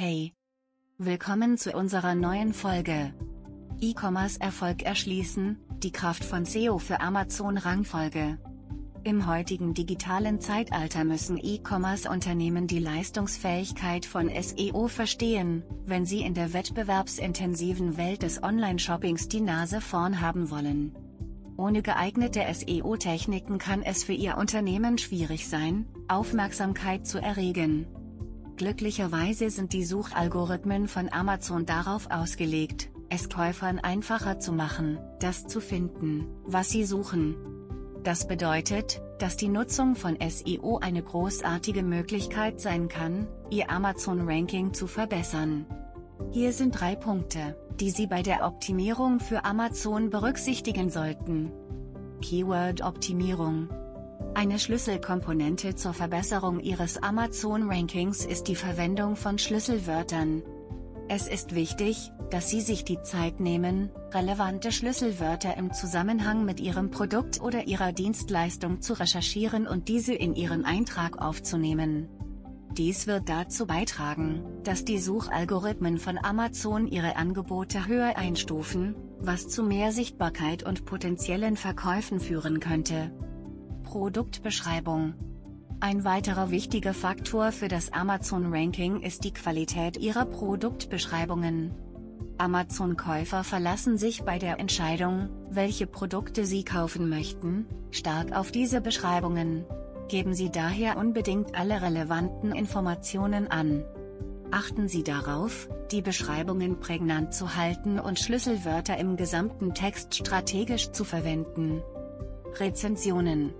Hey! 0.00 0.32
Willkommen 0.98 1.58
zu 1.58 1.72
unserer 1.72 2.14
neuen 2.14 2.54
Folge. 2.54 3.12
E-Commerce-Erfolg 3.80 4.84
erschließen, 4.84 5.58
die 5.82 5.90
Kraft 5.90 6.22
von 6.22 6.44
SEO 6.44 6.78
für 6.78 7.00
Amazon-Rangfolge. 7.00 8.38
Im 9.02 9.26
heutigen 9.26 9.74
digitalen 9.74 10.40
Zeitalter 10.40 11.02
müssen 11.02 11.36
E-Commerce-Unternehmen 11.36 12.68
die 12.68 12.78
Leistungsfähigkeit 12.78 14.06
von 14.06 14.30
SEO 14.30 14.86
verstehen, 14.86 15.64
wenn 15.84 16.06
sie 16.06 16.20
in 16.20 16.34
der 16.34 16.52
wettbewerbsintensiven 16.52 17.96
Welt 17.96 18.22
des 18.22 18.40
Online-Shoppings 18.40 19.26
die 19.26 19.40
Nase 19.40 19.80
vorn 19.80 20.20
haben 20.20 20.52
wollen. 20.52 20.94
Ohne 21.56 21.82
geeignete 21.82 22.44
SEO-Techniken 22.48 23.58
kann 23.58 23.82
es 23.82 24.04
für 24.04 24.12
Ihr 24.12 24.36
Unternehmen 24.36 24.96
schwierig 24.96 25.48
sein, 25.48 25.88
Aufmerksamkeit 26.06 27.04
zu 27.04 27.20
erregen. 27.20 27.88
Glücklicherweise 28.58 29.50
sind 29.50 29.72
die 29.72 29.84
Suchalgorithmen 29.84 30.88
von 30.88 31.12
Amazon 31.12 31.64
darauf 31.64 32.10
ausgelegt, 32.10 32.90
es 33.08 33.30
Käufern 33.30 33.78
einfacher 33.78 34.40
zu 34.40 34.52
machen, 34.52 34.98
das 35.20 35.46
zu 35.46 35.60
finden, 35.60 36.26
was 36.44 36.68
sie 36.68 36.84
suchen. 36.84 37.36
Das 38.02 38.26
bedeutet, 38.26 39.00
dass 39.20 39.36
die 39.36 39.46
Nutzung 39.46 39.94
von 39.94 40.18
SEO 40.20 40.78
eine 40.78 41.04
großartige 41.04 41.84
Möglichkeit 41.84 42.60
sein 42.60 42.88
kann, 42.88 43.28
Ihr 43.48 43.70
Amazon-Ranking 43.70 44.74
zu 44.74 44.88
verbessern. 44.88 45.64
Hier 46.32 46.52
sind 46.52 46.80
drei 46.80 46.96
Punkte, 46.96 47.56
die 47.78 47.90
Sie 47.90 48.08
bei 48.08 48.22
der 48.22 48.44
Optimierung 48.44 49.20
für 49.20 49.44
Amazon 49.44 50.10
berücksichtigen 50.10 50.90
sollten. 50.90 51.52
Keyword-Optimierung 52.22 53.68
eine 54.38 54.60
Schlüsselkomponente 54.60 55.74
zur 55.74 55.92
Verbesserung 55.92 56.60
Ihres 56.60 57.02
Amazon-Rankings 57.02 58.24
ist 58.24 58.44
die 58.44 58.54
Verwendung 58.54 59.16
von 59.16 59.36
Schlüsselwörtern. 59.36 60.44
Es 61.08 61.26
ist 61.26 61.56
wichtig, 61.56 62.12
dass 62.30 62.48
Sie 62.48 62.60
sich 62.60 62.84
die 62.84 63.02
Zeit 63.02 63.40
nehmen, 63.40 63.90
relevante 64.12 64.70
Schlüsselwörter 64.70 65.56
im 65.56 65.72
Zusammenhang 65.72 66.44
mit 66.44 66.60
Ihrem 66.60 66.92
Produkt 66.92 67.40
oder 67.40 67.66
Ihrer 67.66 67.90
Dienstleistung 67.90 68.80
zu 68.80 68.92
recherchieren 68.92 69.66
und 69.66 69.88
diese 69.88 70.14
in 70.14 70.36
Ihren 70.36 70.64
Eintrag 70.64 71.20
aufzunehmen. 71.20 72.08
Dies 72.76 73.08
wird 73.08 73.28
dazu 73.28 73.66
beitragen, 73.66 74.44
dass 74.62 74.84
die 74.84 75.00
Suchalgorithmen 75.00 75.98
von 75.98 76.16
Amazon 76.16 76.86
ihre 76.86 77.16
Angebote 77.16 77.88
höher 77.88 78.16
einstufen, 78.16 78.94
was 79.18 79.48
zu 79.48 79.64
mehr 79.64 79.90
Sichtbarkeit 79.90 80.62
und 80.62 80.84
potenziellen 80.84 81.56
Verkäufen 81.56 82.20
führen 82.20 82.60
könnte. 82.60 83.10
Produktbeschreibung 83.88 85.14
Ein 85.80 86.04
weiterer 86.04 86.50
wichtiger 86.50 86.92
Faktor 86.92 87.52
für 87.52 87.68
das 87.68 87.90
Amazon-Ranking 87.90 89.00
ist 89.00 89.24
die 89.24 89.32
Qualität 89.32 89.96
ihrer 89.96 90.26
Produktbeschreibungen. 90.26 91.74
Amazon-Käufer 92.36 93.44
verlassen 93.44 93.96
sich 93.96 94.24
bei 94.24 94.38
der 94.38 94.60
Entscheidung, 94.60 95.30
welche 95.48 95.86
Produkte 95.86 96.44
sie 96.44 96.64
kaufen 96.64 97.08
möchten, 97.08 97.64
stark 97.90 98.36
auf 98.36 98.52
diese 98.52 98.82
Beschreibungen. 98.82 99.64
Geben 100.08 100.34
Sie 100.34 100.50
daher 100.50 100.98
unbedingt 100.98 101.58
alle 101.58 101.80
relevanten 101.80 102.52
Informationen 102.52 103.50
an. 103.50 103.84
Achten 104.50 104.88
Sie 104.88 105.02
darauf, 105.02 105.66
die 105.92 106.02
Beschreibungen 106.02 106.78
prägnant 106.78 107.32
zu 107.32 107.56
halten 107.56 107.98
und 107.98 108.18
Schlüsselwörter 108.18 108.98
im 108.98 109.16
gesamten 109.16 109.72
Text 109.72 110.14
strategisch 110.14 110.90
zu 110.90 111.04
verwenden. 111.04 111.80
Rezensionen 112.56 113.52